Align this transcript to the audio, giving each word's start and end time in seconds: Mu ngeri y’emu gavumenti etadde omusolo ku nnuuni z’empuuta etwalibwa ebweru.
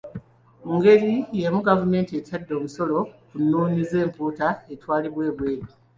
Mu 0.65 0.71
ngeri 0.77 1.13
y’emu 1.37 1.61
gavumenti 1.67 2.11
etadde 2.19 2.51
omusolo 2.59 2.97
ku 3.29 3.35
nnuuni 3.41 3.81
z’empuuta 3.89 4.47
etwalibwa 4.73 5.21
ebweru. 5.29 5.67